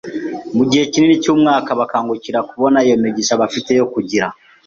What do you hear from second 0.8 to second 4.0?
kinini cy’umwaka, bakangukira kubona iyo migisha bafite yo